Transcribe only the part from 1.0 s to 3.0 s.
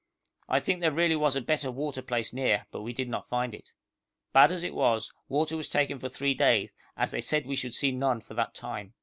was a better water place near, but we